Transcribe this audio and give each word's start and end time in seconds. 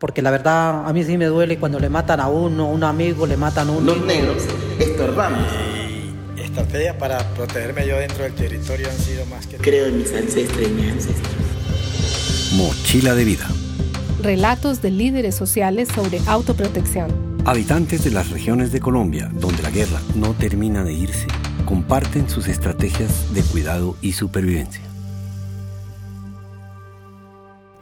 Porque 0.00 0.22
la 0.22 0.30
verdad 0.30 0.86
a 0.88 0.92
mí 0.92 1.02
sí 1.02 1.18
me 1.18 1.24
duele 1.24 1.58
cuando 1.58 1.80
le 1.80 1.88
matan 1.88 2.20
a 2.20 2.28
uno, 2.28 2.66
a 2.66 2.68
un 2.68 2.84
amigo, 2.84 3.26
le 3.26 3.36
matan 3.36 3.68
a 3.68 3.72
uno. 3.72 3.94
Los 3.94 4.06
negros 4.06 4.44
estorbamos. 4.78 5.40
Y 6.36 6.40
estrategias 6.40 6.94
para 6.94 7.18
protegerme 7.34 7.84
yo 7.84 7.96
dentro 7.96 8.22
del 8.22 8.32
territorio 8.32 8.88
han 8.88 8.96
sido 8.96 9.26
más 9.26 9.48
que... 9.48 9.56
Creo 9.56 9.86
en 9.86 9.98
mis 9.98 10.14
ancestros 10.14 10.62
y 10.62 10.70
mis 10.70 10.92
ancestros. 10.92 11.34
Mochila 12.54 13.16
de 13.16 13.24
vida. 13.24 13.48
Relatos 14.22 14.82
de 14.82 14.92
líderes 14.92 15.34
sociales 15.34 15.88
sobre 15.92 16.20
autoprotección. 16.28 17.42
Habitantes 17.44 18.04
de 18.04 18.12
las 18.12 18.30
regiones 18.30 18.70
de 18.70 18.78
Colombia, 18.78 19.28
donde 19.32 19.64
la 19.64 19.70
guerra 19.70 20.00
no 20.14 20.32
termina 20.32 20.84
de 20.84 20.92
irse, 20.92 21.26
comparten 21.64 22.30
sus 22.30 22.46
estrategias 22.46 23.34
de 23.34 23.42
cuidado 23.42 23.96
y 24.00 24.12
supervivencia. 24.12 24.82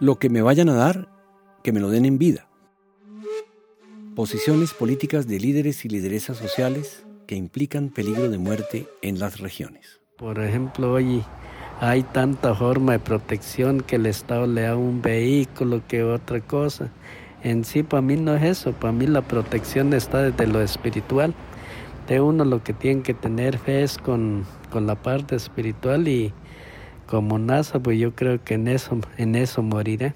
Lo 0.00 0.18
que 0.18 0.30
me 0.30 0.40
vayan 0.40 0.70
a 0.70 0.74
dar, 0.74 1.15
que 1.66 1.72
me 1.72 1.80
lo 1.80 1.90
den 1.90 2.04
en 2.04 2.16
vida. 2.16 2.46
Posiciones 4.14 4.72
políticas 4.72 5.26
de 5.26 5.40
líderes 5.40 5.84
y 5.84 5.88
lideresas 5.88 6.36
sociales 6.36 7.04
que 7.26 7.34
implican 7.34 7.88
peligro 7.88 8.30
de 8.30 8.38
muerte 8.38 8.86
en 9.02 9.18
las 9.18 9.40
regiones. 9.40 10.00
Por 10.16 10.38
ejemplo, 10.38 10.92
hoy 10.92 11.24
hay 11.80 12.04
tanta 12.04 12.54
forma 12.54 12.92
de 12.92 13.00
protección 13.00 13.80
que 13.80 13.96
el 13.96 14.06
Estado 14.06 14.46
le 14.46 14.62
da 14.62 14.76
un 14.76 15.02
vehículo 15.02 15.82
que 15.88 16.04
otra 16.04 16.40
cosa. 16.40 16.92
En 17.42 17.64
sí, 17.64 17.82
para 17.82 18.00
mí 18.00 18.14
no 18.14 18.36
es 18.36 18.44
eso, 18.44 18.70
para 18.70 18.92
mí 18.92 19.08
la 19.08 19.22
protección 19.22 19.92
está 19.92 20.22
desde 20.22 20.46
lo 20.46 20.62
espiritual. 20.62 21.34
De 22.06 22.20
uno 22.20 22.44
lo 22.44 22.62
que 22.62 22.74
tiene 22.74 23.02
que 23.02 23.12
tener 23.12 23.58
fe 23.58 23.82
es 23.82 23.98
con, 23.98 24.46
con 24.70 24.86
la 24.86 24.94
parte 24.94 25.34
espiritual 25.34 26.06
y 26.06 26.32
como 27.08 27.40
NASA, 27.40 27.80
pues 27.80 27.98
yo 27.98 28.14
creo 28.14 28.44
que 28.44 28.54
en 28.54 28.68
eso, 28.68 29.00
en 29.16 29.34
eso 29.34 29.62
moriré. 29.62 30.14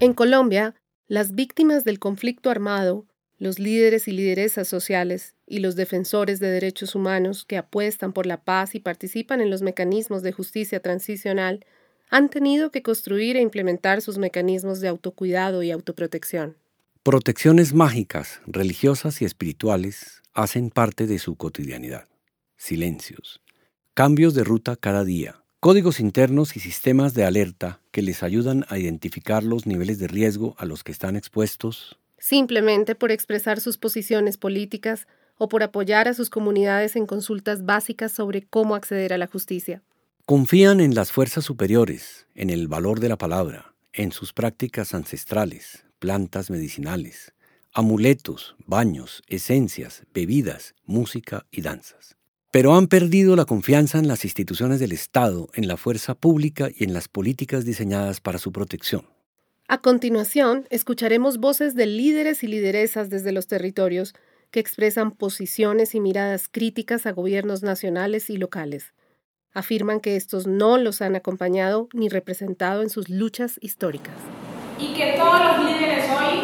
En 0.00 0.14
Colombia, 0.14 0.74
las 1.08 1.34
víctimas 1.34 1.84
del 1.84 1.98
conflicto 1.98 2.50
armado, 2.50 3.06
los 3.38 3.58
líderes 3.58 4.08
y 4.08 4.12
lideresas 4.12 4.66
sociales 4.66 5.34
y 5.46 5.60
los 5.60 5.76
defensores 5.76 6.40
de 6.40 6.50
derechos 6.50 6.94
humanos 6.94 7.44
que 7.44 7.58
apuestan 7.58 8.12
por 8.12 8.26
la 8.26 8.42
paz 8.42 8.74
y 8.74 8.80
participan 8.80 9.40
en 9.40 9.50
los 9.50 9.62
mecanismos 9.62 10.22
de 10.22 10.32
justicia 10.32 10.80
transicional 10.80 11.64
han 12.08 12.28
tenido 12.28 12.70
que 12.70 12.82
construir 12.82 13.36
e 13.36 13.40
implementar 13.40 14.00
sus 14.00 14.18
mecanismos 14.18 14.80
de 14.80 14.88
autocuidado 14.88 15.62
y 15.62 15.70
autoprotección. 15.70 16.56
Protecciones 17.02 17.74
mágicas, 17.74 18.40
religiosas 18.46 19.22
y 19.22 19.24
espirituales 19.24 20.22
hacen 20.32 20.70
parte 20.70 21.06
de 21.06 21.18
su 21.18 21.36
cotidianidad. 21.36 22.08
Silencios. 22.56 23.42
Cambios 23.94 24.34
de 24.34 24.44
ruta 24.44 24.76
cada 24.76 25.04
día. 25.04 25.42
Códigos 25.66 25.98
internos 25.98 26.54
y 26.56 26.60
sistemas 26.60 27.12
de 27.12 27.24
alerta 27.24 27.80
que 27.90 28.00
les 28.00 28.22
ayudan 28.22 28.64
a 28.68 28.78
identificar 28.78 29.42
los 29.42 29.66
niveles 29.66 29.98
de 29.98 30.06
riesgo 30.06 30.54
a 30.58 30.64
los 30.64 30.84
que 30.84 30.92
están 30.92 31.16
expuestos. 31.16 31.98
Simplemente 32.18 32.94
por 32.94 33.10
expresar 33.10 33.58
sus 33.58 33.76
posiciones 33.76 34.36
políticas 34.36 35.08
o 35.38 35.48
por 35.48 35.64
apoyar 35.64 36.06
a 36.06 36.14
sus 36.14 36.30
comunidades 36.30 36.94
en 36.94 37.04
consultas 37.04 37.64
básicas 37.64 38.12
sobre 38.12 38.42
cómo 38.42 38.76
acceder 38.76 39.12
a 39.12 39.18
la 39.18 39.26
justicia. 39.26 39.82
Confían 40.24 40.78
en 40.78 40.94
las 40.94 41.10
fuerzas 41.10 41.44
superiores, 41.44 42.28
en 42.36 42.50
el 42.50 42.68
valor 42.68 43.00
de 43.00 43.08
la 43.08 43.18
palabra, 43.18 43.74
en 43.92 44.12
sus 44.12 44.32
prácticas 44.32 44.94
ancestrales, 44.94 45.84
plantas 45.98 46.48
medicinales, 46.48 47.34
amuletos, 47.72 48.54
baños, 48.66 49.24
esencias, 49.26 50.04
bebidas, 50.14 50.76
música 50.84 51.44
y 51.50 51.62
danzas. 51.62 52.16
Pero 52.56 52.74
han 52.74 52.86
perdido 52.86 53.36
la 53.36 53.44
confianza 53.44 53.98
en 53.98 54.08
las 54.08 54.24
instituciones 54.24 54.80
del 54.80 54.92
Estado, 54.92 55.50
en 55.52 55.68
la 55.68 55.76
fuerza 55.76 56.14
pública 56.14 56.70
y 56.74 56.84
en 56.84 56.94
las 56.94 57.06
políticas 57.06 57.66
diseñadas 57.66 58.22
para 58.22 58.38
su 58.38 58.50
protección. 58.50 59.06
A 59.68 59.82
continuación, 59.82 60.66
escucharemos 60.70 61.36
voces 61.36 61.74
de 61.74 61.84
líderes 61.84 62.42
y 62.42 62.46
lideresas 62.46 63.10
desde 63.10 63.30
los 63.30 63.46
territorios 63.46 64.14
que 64.50 64.60
expresan 64.60 65.10
posiciones 65.10 65.94
y 65.94 66.00
miradas 66.00 66.48
críticas 66.50 67.04
a 67.04 67.12
gobiernos 67.12 67.62
nacionales 67.62 68.30
y 68.30 68.38
locales 68.38 68.94
afirman 69.52 70.00
que 70.00 70.16
estos 70.16 70.46
no 70.46 70.78
los 70.78 71.02
han 71.02 71.14
acompañado 71.14 71.90
ni 71.92 72.08
representado 72.08 72.80
en 72.80 72.88
sus 72.88 73.10
luchas 73.10 73.58
históricas. 73.60 74.14
Y 74.80 74.94
que 74.94 75.16
todos 75.18 75.58
los 75.58 75.70
líderes 75.70 76.06
hoy, 76.08 76.40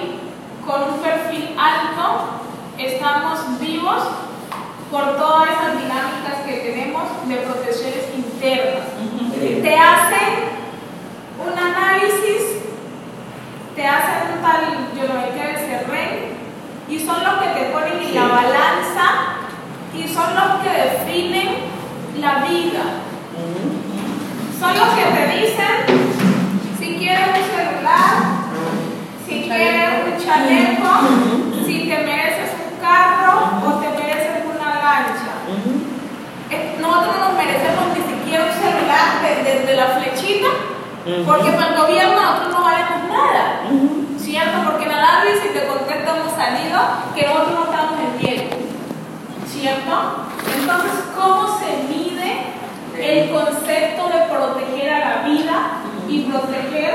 con 0.67 0.93
un 0.93 1.03
perfil 1.03 1.57
alto, 1.57 2.43
estamos 2.79 3.59
vivos 3.59 4.32
por 4.93 5.17
todas 5.17 5.49
esas 5.49 5.81
dinámicas 5.81 6.45
que 6.45 6.53
tenemos 6.53 7.05
de 7.27 7.37
protecciones 7.37 8.05
internas. 8.15 8.85
Te 9.41 9.75
hacen 9.75 10.53
un 11.41 11.59
análisis, 11.59 12.61
te 13.75 13.87
hacen 13.87 14.37
un 14.37 14.43
tal, 14.43 14.61
yo 14.95 15.03
lo 15.09 15.35
que 15.35 15.53
decir, 15.53 15.89
rey, 15.89 16.37
y 16.89 17.01
son 17.01 17.25
los 17.25 17.43
que 17.43 17.49
te 17.49 17.65
ponen 17.71 18.07
en 18.07 18.15
la 18.15 18.27
balanza 18.27 19.07
y 19.97 20.07
son 20.07 20.35
los 20.35 20.63
que 20.63 20.71
definen 20.71 21.49
la 22.21 22.45
vida. 22.45 22.85
Son 24.61 24.79
los 24.79 24.89
que 24.91 25.05
te 25.05 25.41
dicen 25.41 26.23
si 26.79 26.97
quieres 26.97 27.29
un 27.29 27.57
celular, 27.57 28.15
si 29.27 29.43
quieres 29.43 29.91
un 30.07 30.25
chaleco, 30.25 31.65
si 31.65 31.89
te 31.89 31.99
mereces 31.99 32.51
un 32.61 32.81
carro 32.81 33.59
o 33.67 33.81
te 33.81 33.89
mereces 33.89 34.45
una 34.45 34.75
lancha. 34.75 35.33
Eh, 36.51 36.77
nosotros 36.81 37.17
no 37.19 37.29
nos 37.29 37.37
merecemos 37.39 37.85
ni 37.97 38.03
siquiera 38.15 38.45
un 38.45 38.53
celular 38.53 39.23
desde 39.23 39.72
la 39.83 39.99
flechita, 39.99 40.49
porque 41.27 41.51
para 41.51 41.75
el 41.75 41.81
gobierno 41.81 42.21
nosotros 42.21 42.53
no 42.53 42.63
valemos 42.63 43.09
nada. 43.09 43.63
¿Cierto? 44.19 44.71
Porque 44.71 44.87
nada 44.87 45.23
si 45.43 45.49
te 45.49 45.67
contesta 45.67 46.17
hemos 46.17 46.33
salido 46.33 46.79
que 47.15 47.27
nosotros 47.27 47.55
no 47.55 47.65
estamos 47.65 47.99
en 48.01 48.19
tiempo. 48.19 48.57
¿Cierto? 49.47 49.93
Entonces, 50.59 50.93
¿cómo 51.17 51.59
se 51.59 51.83
mide 51.89 52.55
el 52.99 53.31
concepto 53.31 54.09
de 54.09 54.21
proteger 54.31 54.93
a 54.93 54.99
la 54.99 55.29
vida 55.29 55.55
y 56.09 56.21
proteger 56.23 56.95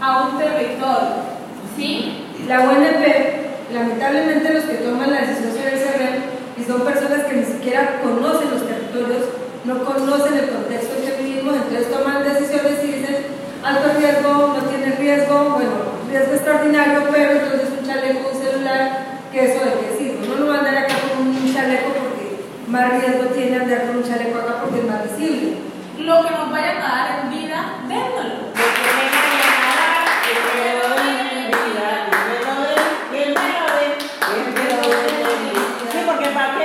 a 0.00 0.22
un 0.22 0.38
territorio? 0.38 1.34
¿Sí? 1.76 2.26
La 2.48 2.60
UNP, 2.60 3.72
lamentablemente 3.72 4.54
los 4.54 4.64
que 4.64 4.74
toman 4.76 5.12
la 5.12 5.20
decisión 5.20 5.52
sobre 5.52 5.74
el 5.74 6.34
y 6.56 6.62
son 6.62 6.82
personas 6.82 7.24
que 7.24 7.36
ni 7.36 7.44
siquiera 7.44 8.00
conocen 8.02 8.50
los 8.50 8.66
territorios, 8.66 9.24
no 9.64 9.84
conocen 9.84 10.38
el 10.38 10.50
contexto 10.50 10.94
en 10.96 11.04
que 11.04 11.22
vivimos, 11.22 11.56
entonces 11.56 11.90
toman 11.90 12.24
decisiones 12.24 12.84
y 12.84 12.86
dicen 12.86 13.16
alto 13.64 13.98
riesgo, 13.98 14.54
no 14.56 14.62
tiene 14.68 14.96
riesgo, 14.96 15.50
bueno, 15.54 15.72
riesgo 16.10 16.34
extraordinario, 16.34 17.08
pero 17.10 17.32
entonces 17.32 17.68
un 17.78 17.86
chaleco, 17.86 18.30
un 18.32 18.42
celular, 18.42 19.20
que 19.32 19.44
eso 19.44 19.64
de 19.64 19.72
qué 19.72 19.96
sirve. 19.98 20.28
No 20.28 20.34
lo 20.36 20.52
mandan 20.52 20.76
acá 20.76 20.94
con 21.08 21.26
un 21.26 21.54
chaleco 21.54 22.04
más 22.74 22.90
riesgo 22.90 23.26
tiene 23.26 23.56
andar 23.56 23.86
con 23.86 23.98
un 23.98 24.02
chaleco 24.02 24.38
acá 24.38 24.62
porque 24.62 24.80
es 24.80 24.86
más 24.86 25.02
visible. 25.04 25.58
Lo 25.98 26.24
que 26.24 26.30
nos 26.30 26.50
vayan 26.50 26.78
a 26.78 26.80
dar 26.80 27.20
en 27.22 27.30
vida, 27.30 27.58
démoslo. 27.86 28.34
Sí, 35.92 35.98
porque 36.04 36.28
¿para 36.30 36.58
qué 36.58 36.63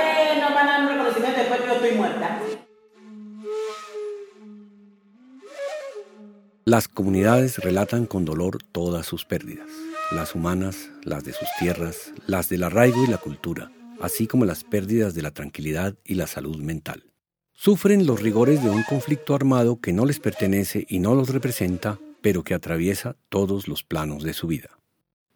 Las 6.70 6.86
comunidades 6.86 7.58
relatan 7.58 8.06
con 8.06 8.24
dolor 8.24 8.62
todas 8.62 9.04
sus 9.04 9.24
pérdidas, 9.24 9.66
las 10.12 10.36
humanas, 10.36 10.88
las 11.02 11.24
de 11.24 11.32
sus 11.32 11.48
tierras, 11.58 12.12
las 12.28 12.48
del 12.48 12.62
arraigo 12.62 13.02
y 13.02 13.08
la 13.08 13.18
cultura 13.18 13.72
así 14.00 14.28
como 14.28 14.44
las 14.44 14.62
pérdidas 14.64 15.14
de 15.14 15.22
la 15.22 15.30
tranquilidad 15.30 15.94
y 16.04 16.14
la 16.14 16.26
salud 16.26 16.56
mental. 16.58 17.04
Sufren 17.52 18.06
los 18.06 18.22
rigores 18.22 18.62
de 18.64 18.70
un 18.70 18.82
conflicto 18.84 19.34
armado 19.34 19.80
que 19.80 19.92
no 19.92 20.06
les 20.06 20.20
pertenece 20.20 20.86
y 20.88 21.00
no 21.00 21.14
los 21.14 21.28
representa, 21.28 21.98
pero 22.22 22.42
que 22.42 22.54
atraviesa 22.54 23.16
todos 23.28 23.68
los 23.68 23.84
planos 23.84 24.22
de 24.22 24.32
su 24.32 24.46
vida. 24.46 24.78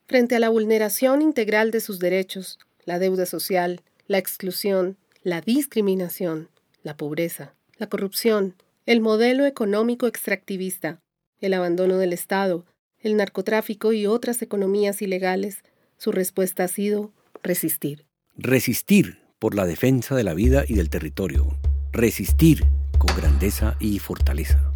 Frente 0.06 0.36
a 0.36 0.38
la 0.38 0.48
vulneración 0.48 1.20
integral 1.20 1.70
de 1.72 1.80
sus 1.80 1.98
derechos, 1.98 2.58
la 2.84 2.98
deuda 2.98 3.26
social, 3.26 3.82
la 4.06 4.18
exclusión, 4.18 4.96
la 5.22 5.40
discriminación, 5.40 6.48
la 6.84 6.96
pobreza, 6.96 7.54
la 7.76 7.88
corrupción, 7.88 8.54
el 8.86 9.00
modelo 9.00 9.46
económico 9.46 10.06
extractivista, 10.06 11.00
el 11.44 11.54
abandono 11.54 11.98
del 11.98 12.12
Estado, 12.12 12.64
el 12.98 13.16
narcotráfico 13.16 13.92
y 13.92 14.06
otras 14.06 14.40
economías 14.40 15.02
ilegales, 15.02 15.62
su 15.98 16.10
respuesta 16.10 16.64
ha 16.64 16.68
sido 16.68 17.12
resistir. 17.42 18.06
Resistir 18.36 19.18
por 19.38 19.54
la 19.54 19.66
defensa 19.66 20.14
de 20.16 20.24
la 20.24 20.34
vida 20.34 20.64
y 20.66 20.74
del 20.74 20.88
territorio. 20.88 21.56
Resistir 21.92 22.64
con 22.98 23.14
grandeza 23.14 23.76
y 23.78 23.98
fortaleza. 23.98 24.72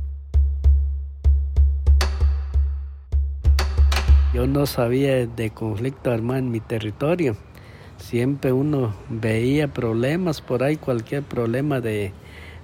Yo 4.35 4.47
no 4.47 4.67
sabía 4.67 5.27
de 5.27 5.51
conflicto 5.51 6.11
armado 6.11 6.41
en 6.41 6.51
mi 6.51 6.61
territorio. 6.61 7.35
Siempre 7.97 8.53
uno 8.53 8.95
veía 9.09 9.73
problemas 9.73 10.43
por 10.43 10.63
ahí, 10.63 10.77
cualquier 10.77 11.23
problema 11.23 11.81
de, 11.81 12.13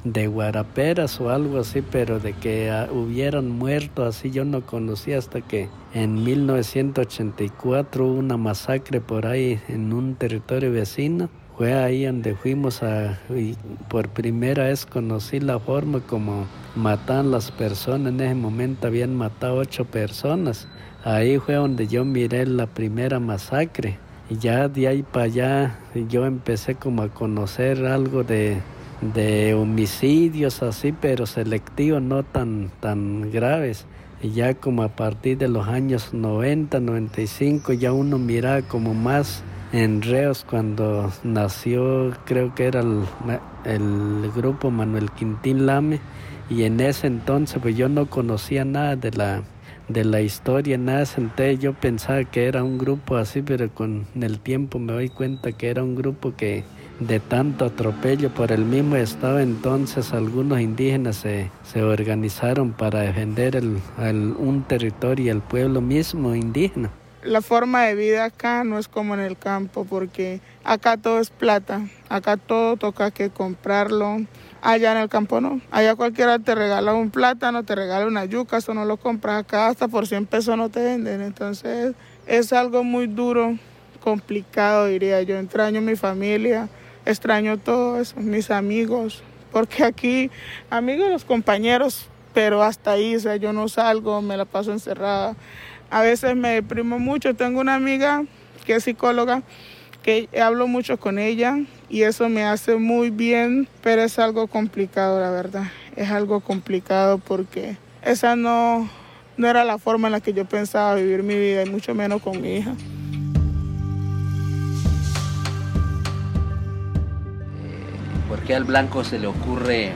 de 0.05 0.27
guaraperas 0.27 1.19
o 1.21 1.31
algo 1.31 1.59
así, 1.59 1.83
pero 1.83 2.21
de 2.21 2.35
que 2.35 2.71
ah, 2.71 2.89
hubieran 2.93 3.51
muerto 3.51 4.05
así 4.05 4.31
yo 4.31 4.45
no 4.45 4.65
conocía 4.65 5.19
hasta 5.19 5.41
que 5.41 5.69
en 5.95 6.23
1984 6.23 8.07
hubo 8.07 8.19
una 8.19 8.37
masacre 8.37 9.01
por 9.01 9.27
ahí 9.27 9.61
en 9.69 9.93
un 9.93 10.15
territorio 10.15 10.71
vecino. 10.71 11.31
Fue 11.57 11.73
ahí 11.73 12.05
donde 12.05 12.35
fuimos 12.35 12.83
a, 12.83 13.19
y 13.31 13.55
por 13.89 14.09
primera 14.09 14.65
vez 14.65 14.85
conocí 14.85 15.41
la 15.41 15.59
forma 15.59 16.01
como 16.01 16.47
matan 16.75 17.31
las 17.31 17.51
personas. 17.53 18.13
En 18.13 18.21
ese 18.21 18.35
momento 18.35 18.89
habían 18.89 19.15
matado 19.15 19.57
ocho 19.57 19.85
personas. 19.85 20.67
Ahí 21.05 21.39
fue 21.39 21.55
donde 21.55 21.87
yo 21.87 22.05
miré 22.05 22.45
la 22.47 22.67
primera 22.67 23.21
masacre. 23.21 23.99
Y 24.29 24.39
ya 24.39 24.69
de 24.69 24.89
ahí 24.89 25.03
para 25.05 25.27
allá 25.27 25.79
yo 26.09 26.27
empecé 26.27 26.75
como 26.75 27.03
a 27.03 27.09
conocer 27.09 27.87
algo 27.87 28.25
de, 28.25 28.61
de 29.13 29.55
homicidios 29.55 30.63
así, 30.63 30.93
pero 30.93 31.27
selectivos, 31.27 32.01
no 32.01 32.23
tan, 32.23 32.71
tan 32.81 33.31
graves. 33.31 33.85
Y 34.23 34.31
ya 34.31 34.55
como 34.55 34.83
a 34.83 34.89
partir 34.89 35.37
de 35.37 35.49
los 35.49 35.69
años 35.69 36.15
90, 36.15 36.81
95, 36.81 37.75
ya 37.75 37.93
uno 37.93 38.19
mira 38.19 38.63
como 38.63 38.95
más 38.95 39.43
en 39.73 40.03
Reos 40.03 40.47
cuando 40.49 41.13
nació, 41.25 42.13
creo 42.25 42.55
que 42.55 42.67
era 42.67 42.81
el, 42.81 43.03
el, 43.65 44.31
grupo 44.31 44.71
Manuel 44.71 45.11
Quintín 45.11 45.67
Lame, 45.67 45.99
y 46.49 46.63
en 46.63 46.81
ese 46.81 47.09
entonces 47.09 47.59
pues 47.61 47.77
yo 47.77 47.89
no 47.89 48.07
conocía 48.07 48.65
nada 48.65 48.95
de 48.95 49.11
la, 49.11 49.43
de 49.89 50.05
la 50.05 50.21
historia, 50.21 50.79
nada 50.79 51.05
senté, 51.07 51.59
yo 51.59 51.73
pensaba 51.75 52.23
que 52.23 52.47
era 52.47 52.63
un 52.63 52.79
grupo 52.79 53.17
así, 53.17 53.43
pero 53.43 53.69
con 53.69 54.07
el 54.15 54.39
tiempo 54.39 54.79
me 54.79 54.93
doy 54.93 55.09
cuenta 55.09 55.51
que 55.51 55.69
era 55.69 55.83
un 55.83 55.97
grupo 55.97 56.35
que 56.37 56.63
de 57.01 57.21
tanto 57.21 57.65
atropello 57.65 58.31
por 58.31 58.53
el 58.53 58.65
mismo 58.65 58.97
estado, 58.97 59.41
entonces 59.41 60.13
algunos 60.13 60.61
indígenas 60.61 61.17
se, 61.17 61.51
se 61.65 61.83
organizaron 61.83 62.73
para 62.73 63.01
defender 63.01 63.57
el, 63.57 63.81
un 64.39 64.65
territorio 64.67 65.27
y 65.27 65.29
el 65.29 65.41
pueblo 65.41 65.81
mismo 65.81 66.35
indígena. 66.35 66.91
La 67.23 67.41
forma 67.41 67.85
de 67.85 67.95
vida 67.95 68.27
acá 68.27 68.65
no 68.65 68.79
es 68.79 68.87
como 68.87 69.15
en 69.15 69.21
el 69.21 69.39
campo 69.39 69.87
porque 69.89 70.41
acá 70.63 70.99
todo 70.99 71.21
es 71.21 71.31
plata, 71.31 71.81
acá 72.11 72.37
todo 72.37 72.77
toca 72.77 73.11
que 73.11 73.31
comprarlo, 73.31 74.19
allá 74.61 74.93
en 74.93 74.99
el 74.99 75.09
campo 75.09 75.41
no, 75.41 75.61
allá 75.71 75.95
cualquiera 75.95 76.39
te 76.39 76.55
regala 76.55 76.93
un 76.95 77.11
plátano, 77.11 77.65
te 77.65 77.75
regala 77.75 78.07
una 78.07 78.27
yuca, 78.27 78.59
eso 78.59 78.75
no 78.75 78.85
lo 78.85 78.99
compras 78.99 79.41
acá, 79.41 79.69
hasta 79.69 79.89
por 79.89 80.07
100 80.07 80.27
pesos 80.27 80.57
no 80.59 80.69
te 80.69 80.85
venden, 80.85 81.23
entonces 81.23 81.95
es 82.27 82.53
algo 82.53 82.85
muy 82.85 83.07
duro, 83.07 83.57
complicado 84.03 84.87
diría 84.87 85.23
yo, 85.23 85.39
extraño 85.39 85.81
mi 85.81 85.97
familia, 85.97 86.69
extraño 87.07 87.59
todo 87.59 88.01
eso, 88.01 88.17
mis 88.19 88.51
amigos, 88.51 89.23
porque 89.53 89.85
aquí, 89.85 90.31
amigos, 90.71 91.11
los 91.11 91.25
compañeros, 91.25 92.09
pero 92.33 92.63
hasta 92.63 92.93
ahí, 92.93 93.15
o 93.15 93.21
sea, 93.21 93.37
yo 93.37 93.53
no 93.53 93.69
salgo, 93.69 94.21
me 94.21 94.37
la 94.37 94.45
paso 94.45 94.73
encerrada. 94.73 95.37
A 95.91 96.03
veces 96.03 96.35
me 96.35 96.49
deprimo 96.49 96.99
mucho. 96.99 97.35
Tengo 97.35 97.61
una 97.61 97.77
amiga 97.77 98.25
que 98.67 98.75
es 98.75 98.85
psicóloga, 98.85 99.43
que 100.03 100.29
hablo 100.43 100.67
mucho 100.67 100.99
con 100.99 101.21
ella 101.21 101.61
y 101.89 102.03
eso 102.03 102.29
me 102.29 102.43
hace 102.43 102.77
muy 102.77 103.11
bien, 103.11 103.69
pero 103.83 104.03
es 104.03 104.19
algo 104.19 104.49
complicado, 104.49 105.21
la 105.21 105.31
verdad. 105.31 105.65
Es 105.95 106.11
algo 106.11 106.41
complicado 106.41 107.19
porque 107.19 107.77
esa 108.03 108.35
no, 108.35 108.91
no 109.37 109.49
era 109.49 109.65
la 109.65 109.79
forma 109.79 110.09
en 110.09 110.13
la 110.13 110.21
que 110.21 110.33
yo 110.33 110.45
pensaba 110.45 110.97
vivir 110.97 111.23
mi 111.23 111.37
vida 111.37 111.63
y 111.65 111.71
mucho 111.71 111.95
menos 111.95 112.21
con 112.21 112.43
mi 112.43 112.57
hija. 112.57 112.75
¿Por 118.45 118.49
qué 118.49 118.57
al 118.57 118.65
blanco 118.65 119.05
se 119.05 119.19
le 119.19 119.27
ocurre 119.27 119.87
eh, 119.87 119.93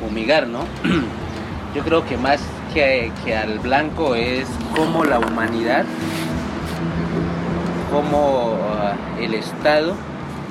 fumigar, 0.00 0.46
no? 0.46 0.66
Yo 1.74 1.82
creo 1.82 2.04
que 2.04 2.18
más 2.18 2.42
que, 2.74 3.10
al 3.34 3.58
blanco 3.58 4.14
es 4.14 4.46
como 4.76 5.04
la 5.04 5.18
humanidad, 5.18 5.86
como 7.90 8.54
ah, 8.78 8.96
el 9.18 9.32
Estado 9.32 9.94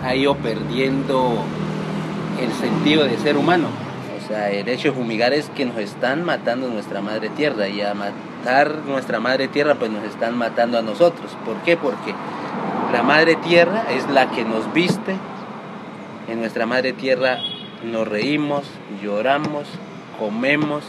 ha 0.03 0.15
ido 0.15 0.35
perdiendo 0.37 1.43
el 2.41 2.51
sentido 2.53 3.03
de 3.03 3.15
ser 3.19 3.37
humano. 3.37 3.67
O 4.23 4.27
sea, 4.27 4.49
el 4.49 4.67
hecho 4.69 4.87
de 4.87 4.95
fumigar 4.95 5.33
es 5.33 5.51
que 5.51 5.65
nos 5.65 5.77
están 5.77 6.25
matando 6.25 6.67
nuestra 6.67 6.99
madre 6.99 7.29
tierra 7.29 7.67
y 7.67 7.81
a 7.81 7.93
matar 7.93 8.73
nuestra 8.87 9.19
madre 9.19 9.49
tierra 9.49 9.75
pues 9.75 9.91
nos 9.91 10.03
están 10.03 10.35
matando 10.35 10.79
a 10.79 10.81
nosotros. 10.81 11.29
¿Por 11.45 11.57
qué? 11.57 11.77
Porque 11.77 12.15
la 12.91 13.03
madre 13.03 13.35
tierra 13.35 13.83
es 13.91 14.09
la 14.09 14.31
que 14.31 14.43
nos 14.43 14.73
viste, 14.73 15.15
en 16.29 16.39
nuestra 16.39 16.65
madre 16.65 16.93
tierra 16.93 17.39
nos 17.83 18.07
reímos, 18.07 18.63
lloramos, 19.01 19.67
comemos. 20.17 20.83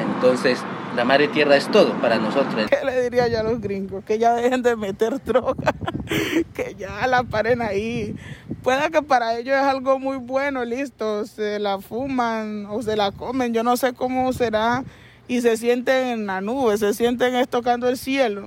Entonces, 0.00 0.58
la 0.96 1.04
madre 1.04 1.28
tierra 1.28 1.56
es 1.56 1.70
todo 1.70 1.92
para 2.00 2.18
nosotros. 2.18 2.68
¿Qué 2.68 2.84
le 2.84 3.02
diría 3.02 3.28
yo 3.28 3.40
a 3.40 3.42
los 3.42 3.60
gringos? 3.60 4.04
Que 4.04 4.18
ya 4.18 4.34
dejen 4.34 4.62
de 4.62 4.76
meter 4.76 5.22
droga, 5.22 5.74
que 6.54 6.74
ya 6.74 7.06
la 7.06 7.22
paren 7.22 7.62
ahí. 7.62 8.14
Pueda 8.62 8.90
que 8.90 9.02
para 9.02 9.38
ellos 9.38 9.56
es 9.56 9.62
algo 9.62 9.98
muy 9.98 10.18
bueno, 10.18 10.64
listo, 10.64 11.26
se 11.26 11.58
la 11.58 11.80
fuman 11.80 12.66
o 12.66 12.82
se 12.82 12.96
la 12.96 13.10
comen, 13.10 13.52
yo 13.52 13.62
no 13.62 13.76
sé 13.76 13.92
cómo 13.92 14.32
será, 14.32 14.84
y 15.28 15.40
se 15.40 15.56
sienten 15.56 16.06
en 16.08 16.26
la 16.26 16.40
nube, 16.40 16.76
se 16.78 16.94
sienten 16.94 17.46
tocando 17.46 17.88
el 17.88 17.96
cielo. 17.96 18.46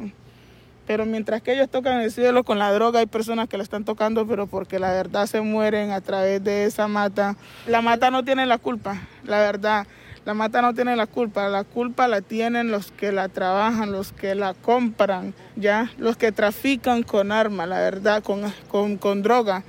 Pero 0.87 1.05
mientras 1.05 1.41
que 1.41 1.53
ellos 1.53 1.69
tocan 1.69 2.01
el 2.01 2.11
cielo 2.11 2.43
con 2.43 2.59
la 2.59 2.71
droga, 2.71 2.99
hay 2.99 3.07
personas 3.07 3.49
que 3.49 3.57
la 3.57 3.63
están 3.63 3.85
tocando, 3.85 4.27
pero 4.27 4.47
porque 4.47 4.77
la 4.77 4.91
verdad 4.91 5.25
se 5.25 5.41
mueren 5.41 5.91
a 5.91 6.01
través 6.01 6.43
de 6.43 6.65
esa 6.65 6.87
mata. 6.87 7.35
La 7.65 7.81
mata 7.81 8.11
no 8.11 8.23
tiene 8.23 8.45
la 8.45 8.57
culpa, 8.57 9.01
la 9.23 9.39
verdad. 9.39 9.87
La 10.25 10.33
mata 10.33 10.61
no 10.63 10.73
tiene 10.73 10.95
la 10.95 11.05
culpa, 11.05 11.49
la 11.49 11.63
culpa 11.63 12.07
la 12.07 12.21
tienen 12.21 12.71
los 12.71 12.91
que 12.91 13.11
la 13.11 13.29
trabajan, 13.29 13.91
los 13.91 14.11
que 14.11 14.33
la 14.33 14.55
compran, 14.55 15.35
ya, 15.55 15.91
los 15.99 16.17
que 16.17 16.31
trafican 16.31 17.03
con 17.03 17.31
armas, 17.31 17.67
la 17.67 17.79
verdad, 17.79 18.23
con, 18.23 18.51
con, 18.67 18.97
con 18.97 19.21
droga. 19.21 19.63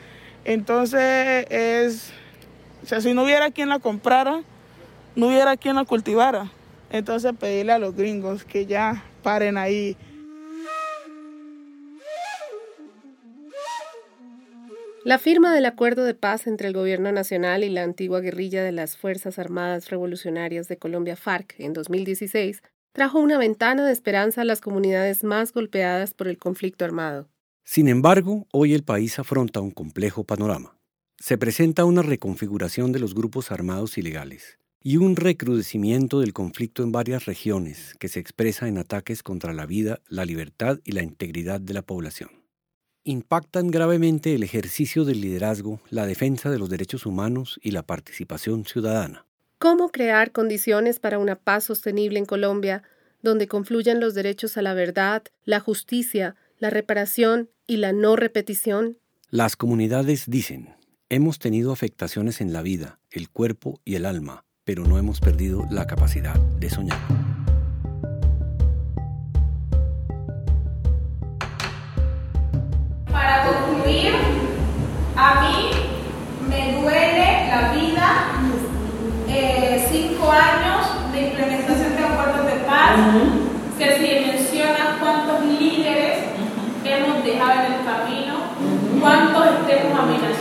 Entonces 0.47 1.47
es, 1.51 2.11
o 2.83 2.87
sea, 2.87 3.03
si 3.03 3.13
no 3.13 3.25
hubiera 3.25 3.51
quien 3.51 3.69
la 3.69 3.81
comprara, 3.81 4.41
no 5.15 5.27
hubiera 5.27 5.59
quien 5.59 5.77
la 5.77 5.85
cultivara. 5.85 6.51
Entonces 6.91 7.35
pedirle 7.39 7.73
a 7.73 7.79
los 7.79 7.95
gringos 7.95 8.45
que 8.45 8.65
ya 8.65 9.03
paren 9.23 9.59
ahí 9.59 9.97
La 15.07 15.21
firma 15.21 15.55
del 15.55 15.67
acuerdo 15.67 16.03
de 16.03 16.15
paz 16.15 16.49
entre 16.49 16.67
el 16.67 16.75
Gobierno 16.75 17.13
Nacional 17.13 17.63
y 17.63 17.71
la 17.71 17.85
antigua 17.85 18.19
guerrilla 18.19 18.65
de 18.65 18.73
las 18.73 18.97
Fuerzas 18.97 19.39
Armadas 19.39 19.89
Revolucionarias 19.89 20.67
de 20.67 20.79
Colombia 20.79 21.15
FARC 21.15 21.55
en 21.59 21.75
2016 21.75 22.61
trajo 22.93 23.21
una 23.21 23.39
ventana 23.39 23.87
de 23.87 23.93
esperanza 23.93 24.41
a 24.41 24.45
las 24.45 24.61
comunidades 24.61 25.23
más 25.23 25.53
golpeadas 25.53 26.13
por 26.13 26.27
el 26.27 26.39
conflicto 26.39 26.85
armado. 26.85 27.29
Sin 27.63 27.87
embargo, 27.87 28.49
hoy 28.51 28.75
el 28.75 28.83
país 28.83 29.21
afronta 29.21 29.61
un 29.61 29.71
complejo 29.71 30.25
panorama. 30.25 30.77
Se 31.19 31.39
presenta 31.39 31.85
una 31.85 32.03
reconfiguración 32.03 32.91
de 32.91 32.99
los 32.99 33.15
grupos 33.15 33.53
armados 33.53 33.99
ilegales 33.99 34.59
y 34.83 34.97
un 34.97 35.15
recrudecimiento 35.15 36.19
del 36.19 36.33
conflicto 36.33 36.83
en 36.83 36.91
varias 36.91 37.27
regiones 37.27 37.95
que 38.01 38.09
se 38.09 38.19
expresa 38.19 38.67
en 38.67 38.77
ataques 38.77 39.23
contra 39.23 39.53
la 39.53 39.67
vida, 39.67 40.01
la 40.09 40.25
libertad 40.25 40.81
y 40.83 40.91
la 40.91 41.05
integridad 41.05 41.61
de 41.61 41.75
la 41.75 41.83
población 41.83 42.46
impactan 43.07 43.71
gravemente 43.71 44.35
el 44.35 44.43
ejercicio 44.43 45.05
del 45.05 45.21
liderazgo, 45.21 45.81
la 45.91 46.07
defensa 46.07 46.51
de 46.51 46.59
los 46.59 46.69
derechos 46.69 47.07
humanos 47.07 47.59
y 47.63 47.71
la 47.71 47.85
participación 47.85 48.65
ciudadana. 48.65 49.25
¿Cómo 49.59 49.91
crear 49.91 50.33
condiciones 50.33 50.99
para 50.99 51.19
una 51.19 51.37
paz 51.37 51.65
sostenible 51.65 52.19
en 52.19 52.27
Colombia 52.27 52.83
donde 53.23 53.47
confluyan 53.47 54.01
los 54.01 54.15
derechos 54.15 54.57
a 54.57 54.63
la 54.63 54.75
verdad, 54.75 55.23
la 55.45 55.61
justicia, 55.61 56.35
la 56.59 56.69
reparación 56.69 57.49
y 57.67 57.79
la 57.79 57.93
no 57.93 58.17
repetición? 58.17 58.99
Las 59.31 59.57
comunidades 59.57 60.25
dicen, 60.29 60.75
hemos 61.09 61.39
tenido 61.39 61.73
afectaciones 61.73 62.41
en 62.41 62.53
la 62.53 62.63
vida, 62.63 62.99
el 63.11 63.31
cuerpo 63.31 63.81
y 63.85 63.95
el 63.95 64.05
alma, 64.05 64.45
pero 64.65 64.85
no 64.85 64.99
hemos 64.99 65.21
perdido 65.21 65.65
la 65.71 65.87
capacidad 65.87 66.35
de 66.35 66.71
soñar. 66.71 67.26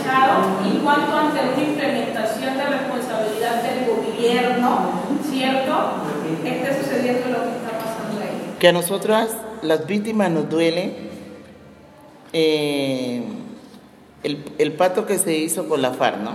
Amenazados 0.06 0.66
y 0.66 0.78
cuánto 0.78 1.16
ante 1.16 1.40
una 1.40 1.62
implementación 1.62 2.56
de 2.56 2.64
responsabilidad 2.64 3.62
del 3.62 3.86
gobierno, 3.86 4.90
¿cierto? 5.28 5.74
Esté 6.44 6.82
sucediendo 6.82 7.28
lo 7.28 7.42
que 7.42 7.56
está 7.56 7.70
pasando 7.78 8.20
ahí. 8.20 8.56
Que 8.58 8.68
a 8.68 8.72
nosotras, 8.72 9.36
las 9.62 9.86
víctimas, 9.86 10.30
nos 10.30 10.48
duele. 10.48 11.06
Eh, 12.32 13.22
el, 14.22 14.44
el, 14.58 14.72
pato 14.72 15.06
que 15.06 15.18
se 15.18 15.36
hizo 15.36 15.68
con 15.68 15.80
la 15.80 15.92
FARC, 15.92 16.18
¿no? 16.18 16.32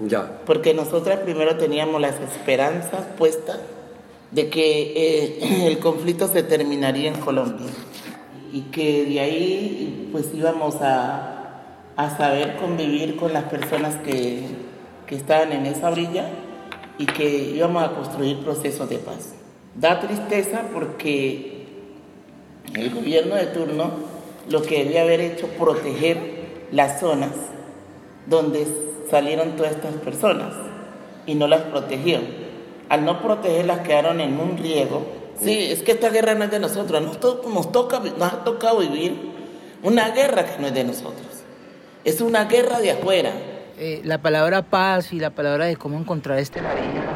Ya. 0.00 0.40
Porque 0.46 0.72
nosotras 0.72 1.20
primero 1.20 1.56
teníamos 1.56 2.00
las 2.00 2.20
esperanzas 2.20 3.04
puestas 3.18 3.58
de 4.30 4.48
que 4.48 4.92
eh, 4.96 5.66
el 5.66 5.78
conflicto 5.78 6.28
se 6.28 6.42
terminaría 6.42 7.08
en 7.08 7.20
Colombia 7.20 7.66
y 8.52 8.62
que 8.62 9.04
de 9.04 9.20
ahí 9.20 10.08
pues 10.12 10.32
íbamos 10.32 10.76
a, 10.80 11.33
a 11.96 12.16
saber 12.16 12.56
convivir 12.56 13.16
con 13.16 13.32
las 13.32 13.44
personas 13.44 13.96
que, 13.96 14.42
que 15.06 15.14
estaban 15.14 15.52
en 15.52 15.66
esa 15.66 15.90
orilla 15.90 16.26
y 16.98 17.06
que 17.06 17.52
íbamos 17.54 17.82
a 17.82 17.94
construir 17.94 18.38
procesos 18.38 18.88
de 18.88 18.98
paz. 18.98 19.34
Da 19.74 20.00
tristeza 20.00 20.62
porque 20.72 21.66
el 22.74 22.90
gobierno 22.90 23.34
de 23.36 23.46
turno 23.46 23.90
lo 24.48 24.62
que 24.62 24.84
debía 24.84 25.02
haber 25.02 25.20
hecho 25.20 25.48
proteger 25.48 26.44
las 26.70 27.00
zonas 27.00 27.32
donde 28.26 28.66
salieron 29.10 29.56
todas 29.56 29.72
estas 29.72 29.94
personas 29.94 30.52
y 31.26 31.34
no 31.34 31.46
las 31.46 31.62
protegió. 31.62 32.18
Al 32.88 33.04
no 33.04 33.22
protegerlas 33.22 33.80
quedaron 33.80 34.20
en 34.20 34.38
un 34.38 34.58
riego. 34.58 35.02
Sí, 35.40 35.70
es 35.70 35.82
que 35.82 35.92
esta 35.92 36.10
guerra 36.10 36.34
no 36.34 36.44
es 36.44 36.50
de 36.50 36.60
nosotros, 36.60 37.02
nos, 37.02 37.18
nos, 37.46 37.72
toca, 37.72 38.00
nos 38.00 38.32
ha 38.32 38.44
tocado 38.44 38.78
vivir 38.78 39.32
una 39.82 40.10
guerra 40.10 40.44
que 40.44 40.60
no 40.60 40.68
es 40.68 40.74
de 40.74 40.84
nosotros. 40.84 41.43
Es 42.04 42.20
una 42.20 42.44
guerra 42.44 42.80
de 42.80 42.90
afuera. 42.90 43.32
Eh, 43.78 44.02
la 44.04 44.18
palabra 44.18 44.60
paz 44.60 45.14
y 45.14 45.18
la 45.18 45.30
palabra 45.30 45.64
de 45.64 45.76
cómo 45.76 45.98
encontrar 45.98 46.38
este 46.38 46.60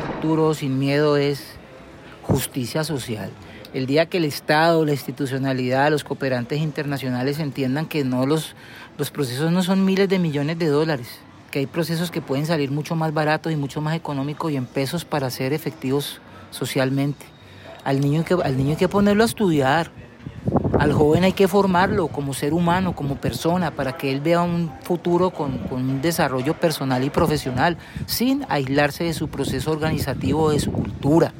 futuro 0.07 0.54
sin 0.54 0.78
miedo 0.78 1.18
es 1.18 1.45
justicia 2.23 2.85
social. 2.85 3.30
El 3.75 3.85
día 3.85 4.07
que 4.07 4.16
el 4.16 4.25
Estado, 4.25 4.87
la 4.87 4.92
institucionalidad, 4.92 5.90
los 5.90 6.04
cooperantes 6.04 6.61
internacionales 6.61 7.38
entiendan 7.38 7.85
que 7.85 8.02
no 8.02 8.25
los, 8.25 8.57
los 8.97 9.11
procesos 9.11 9.52
no 9.52 9.62
son 9.62 9.85
miles 9.85 10.09
de 10.09 10.18
millones 10.18 10.59
de 10.59 10.68
dólares, 10.68 11.18
que 11.50 11.59
hay 11.59 11.66
procesos 11.66 12.11
que 12.11 12.23
pueden 12.23 12.47
salir 12.47 12.71
mucho 12.71 12.97
más 12.97 13.12
baratos 13.12 13.52
y 13.52 13.57
mucho 13.57 13.83
más 13.83 13.95
económicos 13.95 14.50
y 14.52 14.57
en 14.57 14.64
pesos 14.64 15.04
para 15.04 15.28
ser 15.28 15.52
efectivos 15.52 16.23
socialmente. 16.50 17.26
Al 17.85 18.00
niño 18.00 18.25
que, 18.25 18.35
al 18.42 18.57
niño 18.57 18.71
hay 18.71 18.76
que 18.76 18.88
ponerlo 18.88 19.23
a 19.23 19.26
estudiar, 19.26 19.90
al 20.78 20.92
joven 20.92 21.25
hay 21.25 21.32
que 21.32 21.49
formarlo 21.49 22.06
como 22.06 22.32
ser 22.35 22.54
humano, 22.54 22.94
como 22.94 23.16
persona, 23.16 23.73
para 23.73 23.97
que 23.97 24.12
él 24.12 24.20
vea 24.20 24.42
un 24.42 24.70
futuro 24.82 25.30
con, 25.30 25.61
un 25.73 26.00
desarrollo 26.00 26.54
personal 26.54 27.02
y 27.02 27.11
profesional, 27.11 27.76
sin 28.06 28.47
aislarse 28.49 29.04
de 29.04 29.12
su 29.12 29.28
proceso 29.28 29.73
organizativo, 29.73 30.50
de 30.50 30.61
su 30.61 30.70
cultura. 30.70 31.32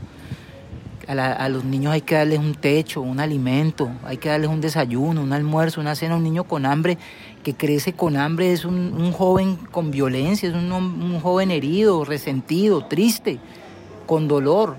A, 1.07 1.49
los 1.49 1.64
niños 1.64 1.92
hay 1.92 2.02
que 2.02 2.16
darles 2.16 2.38
un 2.38 2.54
techo, 2.54 3.00
un 3.00 3.18
alimento, 3.18 3.88
hay 4.04 4.18
que 4.18 4.28
darles 4.28 4.50
un 4.50 4.61
desayuno, 4.61 5.23
un 5.23 5.33
almuerzo, 5.33 5.80
una 5.80 5.95
cena. 5.95 6.16
Un 6.16 6.23
niño 6.23 6.45
con 6.45 6.66
hambre 6.66 6.99
que 7.42 7.54
crece 7.54 7.95
con 7.95 8.18
hambre 8.18 8.52
es 8.52 8.66
un, 8.66 9.12
joven 9.12 9.57
con 9.71 9.90
violencia, 9.90 10.50
es 10.50 10.54
un, 10.54 10.71
un 10.71 11.21
joven 11.21 11.50
herido, 11.50 12.04
resentido, 12.04 12.85
triste, 12.85 13.38
con 14.04 14.28
dolor. 14.28 14.76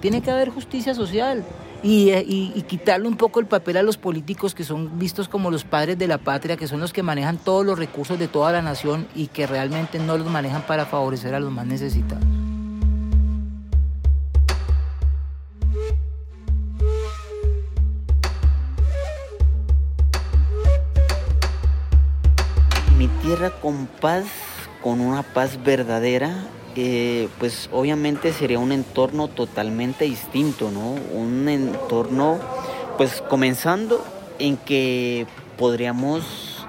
Tiene 0.00 0.20
que 0.20 0.30
haber 0.30 0.50
justicia 0.50 0.94
social 0.94 1.44
y, 1.88 2.62
quitarle 2.62 3.06
un 3.06 3.16
poco 3.16 3.38
el 3.38 3.46
papel 3.46 3.76
a 3.76 3.82
los 3.82 3.96
políticos 3.96 4.54
que 4.54 4.64
son 4.64 4.98
vistos 4.98 5.28
como 5.28 5.50
los 5.50 5.64
padres 5.64 5.96
de 5.96 6.08
la 6.08 6.18
patria, 6.18 6.56
que 6.56 6.66
son 6.66 6.80
los 6.80 6.92
que 6.92 7.02
manejan 7.02 7.38
todos 7.38 7.64
los 7.64 7.78
recursos 7.78 8.18
de 8.18 8.26
toda 8.26 8.50
la 8.50 8.62
nación 8.62 9.06
y 9.14 9.28
que 9.28 9.46
realmente 9.46 9.98
no 10.00 10.18
los 10.18 10.28
manejan 10.28 10.62
para 10.62 10.86
favorecer 10.86 11.34
a 11.34 11.40
los 11.40 11.52
más 11.52 11.66
necesitados. 11.66 12.24
Mi 22.98 23.08
tierra 23.22 23.50
con 23.50 23.86
paz, 23.86 24.24
con 24.82 25.00
una 25.00 25.22
paz 25.22 25.62
verdadera, 25.62 26.46
eh, 26.78 27.28
pues 27.38 27.70
obviamente 27.72 28.34
sería 28.34 28.58
un 28.58 28.70
entorno 28.70 29.28
totalmente 29.28 30.04
distinto, 30.04 30.70
¿no? 30.70 30.96
Un 31.18 31.48
entorno, 31.48 32.38
pues 32.98 33.22
comenzando 33.22 34.04
en 34.38 34.58
que 34.58 35.26
podríamos 35.56 36.66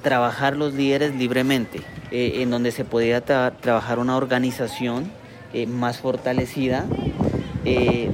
trabajar 0.00 0.56
los 0.56 0.72
líderes 0.72 1.14
libremente, 1.14 1.82
eh, 2.10 2.36
en 2.36 2.50
donde 2.50 2.70
se 2.72 2.86
podría 2.86 3.20
trabajar 3.20 3.98
una 3.98 4.16
organización 4.16 5.12
eh, 5.52 5.66
más 5.66 5.98
fortalecida, 5.98 6.86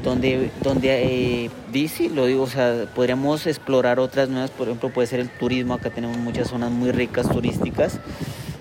donde, 0.02 0.50
donde 0.62 1.50
dice, 1.71 2.09
lo 2.09 2.25
digo, 2.25 2.45
o 2.45 2.49
sea, 2.49 2.87
podríamos 2.95 3.47
explorar 3.47 4.00
otras 4.00 4.31
nuevas, 4.31 4.50
por 4.50 4.67
ejemplo, 4.67 4.88
puede 4.88 5.07
ser 5.07 5.21
el 5.21 5.29
turismo, 5.29 5.75
acá 5.75 5.91
tenemos 5.91 6.17
muchas 6.17 6.49
zonas 6.49 6.71
muy 6.71 6.91
ricas 6.91 7.29
turísticas, 7.29 8.00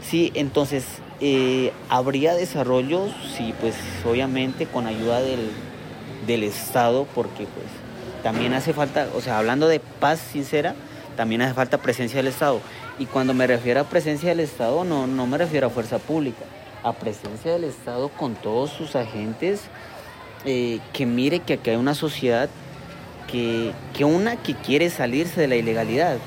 sí, 0.03 0.33
entonces 0.35 1.00
eh, 1.23 1.71
habría 1.87 2.33
desarrollo, 2.33 3.07
sí, 3.37 3.53
pues 3.61 3.75
obviamente 4.03 4.65
con 4.65 4.87
ayuda 4.87 5.21
del, 5.21 5.51
Estado, 6.43 7.05
porque 7.13 7.43
pues 7.43 7.67
también 8.23 8.53
hace 8.53 8.73
falta, 8.73 9.07
o 9.15 9.19
sea, 9.21 9.37
hablando 9.37 9.67
de 9.67 9.81
paz 9.81 10.19
sincera, 10.19 10.75
también 11.17 11.41
hace 11.41 11.53
falta 11.53 11.77
presencia 11.77 12.17
del 12.17 12.27
Estado. 12.27 12.61
Y 12.97 13.05
cuando 13.05 13.33
me 13.33 13.45
refiero 13.47 13.81
a 13.81 13.83
presencia 13.83 14.29
del 14.29 14.39
Estado, 14.39 14.85
no, 14.85 15.07
no 15.07 15.27
me 15.27 15.37
refiero 15.37 15.67
a 15.67 15.69
fuerza 15.69 15.99
pública, 15.99 16.45
a 16.83 16.93
presencia 16.93 17.51
del 17.51 17.65
Estado 17.65 18.09
con 18.09 18.35
todos 18.35 18.71
sus 18.71 18.95
agentes, 18.95 19.63
eh, 20.45 20.79
que 20.93 21.05
mire 21.05 21.39
que 21.39 21.53
aquí 21.53 21.69
hay 21.69 21.75
una 21.75 21.95
sociedad 21.95 22.49
que, 23.29 23.73
que 23.93 24.05
una 24.05 24.37
que 24.37 24.55
quiere 24.55 24.89
salirse 24.89 25.41
de 25.41 25.47
la 25.49 25.55
ilegalidad, 25.57 26.17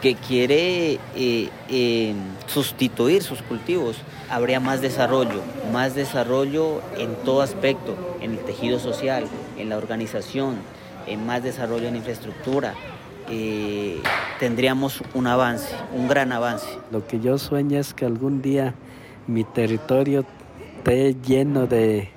que 0.00 0.14
quiere 0.14 0.98
eh, 1.14 1.48
eh, 1.68 2.14
sustituir 2.46 3.22
sus 3.22 3.42
cultivos, 3.42 3.96
habría 4.30 4.60
más 4.60 4.80
desarrollo, 4.80 5.40
más 5.72 5.94
desarrollo 5.94 6.80
en 6.98 7.14
todo 7.24 7.42
aspecto, 7.42 7.96
en 8.20 8.32
el 8.32 8.38
tejido 8.40 8.78
social, 8.78 9.24
en 9.58 9.68
la 9.68 9.78
organización, 9.78 10.56
en 11.06 11.24
más 11.26 11.42
desarrollo 11.42 11.88
en 11.88 11.96
infraestructura. 11.96 12.74
Eh, 13.28 14.00
tendríamos 14.38 15.02
un 15.14 15.26
avance, 15.26 15.74
un 15.92 16.08
gran 16.08 16.32
avance. 16.32 16.66
Lo 16.90 17.06
que 17.06 17.18
yo 17.20 17.38
sueño 17.38 17.78
es 17.78 17.92
que 17.92 18.04
algún 18.04 18.42
día 18.42 18.74
mi 19.26 19.42
territorio 19.44 20.24
esté 20.78 21.16
lleno 21.26 21.66
de, 21.66 22.10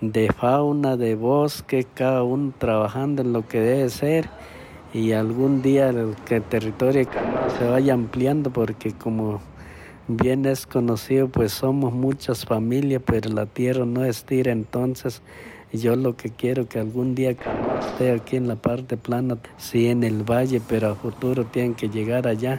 de 0.00 0.32
fauna, 0.32 0.96
de 0.96 1.14
bosque, 1.14 1.86
cada 1.92 2.22
uno 2.22 2.52
trabajando 2.56 3.20
en 3.20 3.34
lo 3.34 3.46
que 3.46 3.60
debe 3.60 3.90
ser 3.90 4.30
y 4.96 5.12
algún 5.12 5.60
día 5.60 5.90
el, 5.90 6.16
que 6.24 6.40
territorio 6.40 7.06
se 7.58 7.66
vaya 7.66 7.92
ampliando 7.92 8.50
porque 8.50 8.92
como 8.92 9.42
bien 10.08 10.46
es 10.46 10.66
conocido 10.66 11.28
pues 11.28 11.52
somos 11.52 11.92
muchas 11.92 12.46
familias 12.46 13.02
pero 13.04 13.28
la 13.30 13.44
tierra 13.44 13.84
no 13.84 14.06
estira. 14.06 14.52
Entonces 14.52 15.20
yo 15.70 15.96
lo 15.96 16.16
que 16.16 16.30
quiero 16.30 16.66
que 16.66 16.78
algún 16.78 17.14
día 17.14 17.32
esté 17.78 18.12
aquí 18.12 18.36
en 18.36 18.48
la 18.48 18.56
parte 18.56 18.96
plana 18.96 19.36
sí 19.58 19.88
en 19.88 20.02
el 20.02 20.22
valle 20.22 20.62
pero 20.66 20.92
a 20.92 20.94
futuro 20.94 21.44
tienen 21.44 21.74
que 21.74 21.90
llegar 21.90 22.26
allá 22.26 22.58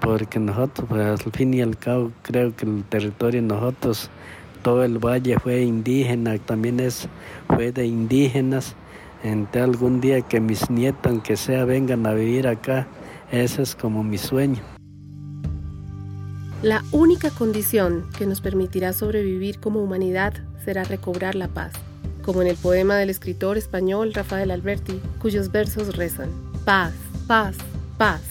porque 0.00 0.40
nosotros 0.40 0.88
pues, 0.88 1.24
al 1.24 1.32
fin 1.32 1.54
y 1.54 1.60
al 1.60 1.78
cabo 1.78 2.10
creo 2.22 2.56
que 2.56 2.66
el 2.66 2.82
territorio 2.82 3.40
nosotros 3.40 4.10
todo 4.62 4.82
el 4.82 4.98
valle 4.98 5.38
fue 5.38 5.62
indígena 5.62 6.36
también 6.38 6.80
es 6.80 7.08
fue 7.46 7.70
de 7.70 7.86
indígenas 7.86 8.74
entre 9.22 9.62
algún 9.62 10.00
día 10.00 10.20
que 10.22 10.40
mis 10.40 10.70
nietos, 10.70 11.10
aunque 11.10 11.36
sea, 11.36 11.64
vengan 11.64 12.06
a 12.06 12.14
vivir 12.14 12.46
acá. 12.46 12.86
Ese 13.30 13.62
es 13.62 13.74
como 13.74 14.02
mi 14.02 14.18
sueño. 14.18 14.62
La 16.62 16.82
única 16.90 17.30
condición 17.30 18.06
que 18.18 18.26
nos 18.26 18.40
permitirá 18.40 18.92
sobrevivir 18.92 19.60
como 19.60 19.80
humanidad 19.80 20.34
será 20.64 20.82
recobrar 20.82 21.36
la 21.36 21.46
paz, 21.46 21.72
como 22.24 22.42
en 22.42 22.48
el 22.48 22.56
poema 22.56 22.96
del 22.96 23.10
escritor 23.10 23.56
español 23.56 24.12
Rafael 24.12 24.50
Alberti, 24.50 25.00
cuyos 25.20 25.52
versos 25.52 25.96
rezan, 25.96 26.30
paz, 26.64 26.94
paz, 27.28 27.56
paz, 27.96 28.22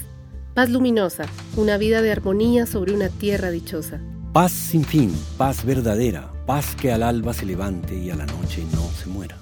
paz 0.53 0.69
luminosa, 0.69 1.25
una 1.55 1.77
vida 1.77 2.01
de 2.01 2.11
armonía 2.11 2.65
sobre 2.65 2.93
una 2.93 3.07
tierra 3.07 3.49
dichosa. 3.49 4.01
Paz 4.33 4.51
sin 4.51 4.83
fin, 4.83 5.15
paz 5.37 5.63
verdadera, 5.63 6.29
paz 6.45 6.75
que 6.75 6.91
al 6.91 7.03
alba 7.03 7.33
se 7.33 7.45
levante 7.45 7.95
y 7.95 8.09
a 8.09 8.15
la 8.15 8.25
noche 8.25 8.61
no 8.73 8.89
se 8.89 9.07
muera. 9.07 9.37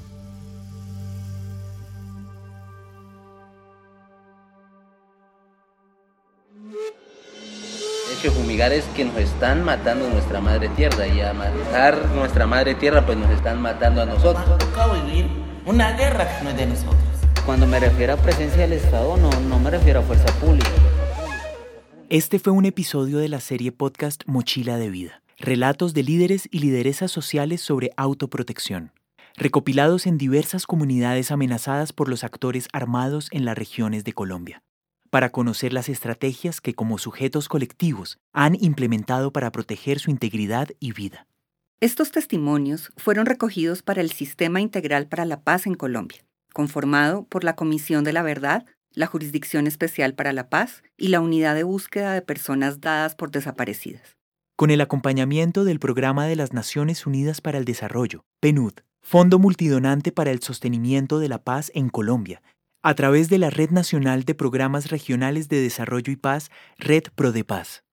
Fumigar 8.16 8.72
es 8.72 8.86
que 8.96 9.06
nos 9.06 9.18
están 9.18 9.64
matando 9.64 10.10
nuestra 10.10 10.42
madre 10.42 10.70
tierra 10.70 11.08
y 11.08 11.22
a 11.22 11.34
matar 11.34 12.10
nuestra 12.10 12.48
madre 12.48 12.76
tierra 12.76 13.06
pues 13.06 13.18
nos 13.18 13.30
están 13.32 13.62
matando 13.62 14.02
a 14.02 14.06
nosotros. 14.06 14.48
Nos 14.48 14.58
tocado 14.58 14.94
vivir 15.06 15.28
una 15.66 15.92
guerra 15.94 16.38
que 16.38 16.44
no 16.44 16.50
es 16.50 16.58
de 16.58 16.66
nosotros. 16.66 17.00
Cuando 17.46 17.68
me 17.68 17.80
refiero 17.80 18.14
a 18.14 18.18
presencia 18.18 18.62
del 18.62 18.74
Estado 18.74 19.18
no, 19.18 19.30
no 19.42 19.60
me 19.60 19.70
refiero 19.70 20.00
a 20.00 20.04
fuerza 20.04 20.28
pública. 20.40 20.70
Este 22.10 22.40
fue 22.40 22.54
un 22.54 22.66
episodio 22.66 23.18
de 23.18 23.30
la 23.30 23.40
serie 23.40 23.72
podcast 23.72 24.24
Mochila 24.26 24.78
de 24.78 24.90
Vida, 24.90 25.22
relatos 25.38 25.94
de 25.94 26.04
líderes 26.04 26.48
y 26.52 26.60
lideresas 26.60 27.12
sociales 27.12 27.62
sobre 27.62 27.92
autoprotección, 27.98 28.92
recopilados 29.36 30.06
en 30.06 30.18
diversas 30.18 30.66
comunidades 30.66 31.32
amenazadas 31.32 31.94
por 31.94 32.10
los 32.10 32.24
actores 32.24 32.68
armados 32.74 33.28
en 33.32 33.46
las 33.46 33.58
regiones 33.58 34.04
de 34.04 34.14
Colombia. 34.14 34.62
Para 35.16 35.32
conocer 35.32 35.72
las 35.72 35.88
estrategias 35.88 36.60
que 36.60 36.74
como 36.74 36.98
sujetos 36.98 37.48
colectivos 37.48 38.20
han 38.34 38.54
implementado 38.62 39.32
para 39.32 39.50
proteger 39.50 39.98
su 39.98 40.12
integridad 40.12 40.68
y 40.82 40.92
vida. 40.92 41.26
Estos 41.80 42.12
testimonios 42.12 42.92
fueron 42.98 43.26
recogidos 43.26 43.82
para 43.82 44.02
el 44.02 44.12
Sistema 44.12 44.60
Integral 44.60 45.08
para 45.08 45.24
la 45.24 45.40
Paz 45.40 45.68
en 45.68 45.76
Colombia, 45.76 46.26
conformado 46.52 47.24
por 47.24 47.46
la 47.46 47.56
Comisión 47.56 48.04
de 48.04 48.12
la 48.12 48.24
Verdad, 48.24 48.66
la 48.92 49.08
Jurisdicción 49.08 49.68
Especial 49.68 50.16
para 50.16 50.34
la 50.34 50.50
Paz 50.50 50.84
y 50.98 51.08
la 51.08 51.22
Unidad 51.22 51.56
de 51.56 51.64
Búsqueda 51.64 52.12
de 52.12 52.22
Personas 52.22 52.82
Dadas 52.82 53.16
por 53.16 53.32
Desaparecidas. 53.32 54.18
Con 54.58 54.70
el 54.70 54.82
acompañamiento 54.82 55.64
del 55.64 55.80
Programa 55.80 56.28
de 56.28 56.36
las 56.36 56.52
Naciones 56.52 57.08
Unidas 57.08 57.40
para 57.40 57.58
el 57.58 57.64
Desarrollo, 57.64 58.26
PNUD, 58.42 58.74
Fondo 59.02 59.40
Multidonante 59.40 60.12
para 60.12 60.32
el 60.32 60.42
Sostenimiento 60.42 61.20
de 61.20 61.30
la 61.30 61.42
Paz 61.42 61.72
en 61.74 61.88
Colombia, 61.88 62.42
a 62.86 62.94
través 62.94 63.30
de 63.30 63.40
la 63.40 63.50
Red 63.50 63.72
Nacional 63.72 64.26
de 64.26 64.36
Programas 64.36 64.92
Regionales 64.92 65.50
de 65.50 65.60
Desarrollo 65.60 66.14
y 66.14 66.18
Paz, 66.18 66.52
Red 66.78 67.06
ProDePaz. 67.16 67.85